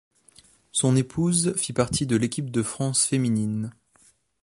Son 0.71 0.95
épouse 0.95 1.53
fit 1.57 1.73
partie 1.73 2.07
de 2.07 2.15
l'équipe 2.15 2.49
de 2.49 2.63
France 2.63 3.05
féminine. 3.05 3.71